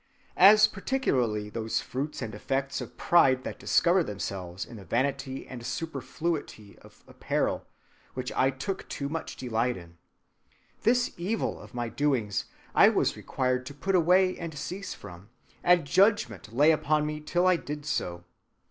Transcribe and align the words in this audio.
"As 0.35 0.65
particularly 0.67 1.51
those 1.51 1.79
fruits 1.79 2.23
and 2.23 2.33
effects 2.33 2.81
of 2.81 2.97
pride 2.97 3.43
that 3.43 3.59
discover 3.59 4.03
themselves 4.03 4.65
in 4.65 4.77
the 4.77 4.83
vanity 4.83 5.45
and 5.47 5.63
superfluity 5.63 6.75
of 6.79 7.03
apparel; 7.07 7.67
which 8.15 8.31
I 8.31 8.49
took 8.49 8.89
too 8.89 9.09
much 9.09 9.35
delight 9.35 9.77
in. 9.77 9.99
This 10.81 11.11
evil 11.17 11.59
of 11.59 11.75
my 11.75 11.87
doings 11.87 12.45
I 12.73 12.89
was 12.89 13.15
required 13.15 13.63
to 13.67 13.75
put 13.75 13.93
away 13.93 14.35
and 14.39 14.57
cease 14.57 14.95
from; 14.95 15.29
and 15.63 15.85
judgment 15.85 16.51
lay 16.51 16.71
upon 16.71 17.05
me 17.05 17.19
till 17.19 17.45
I 17.45 17.55
did 17.57 17.85
so. 17.85 18.23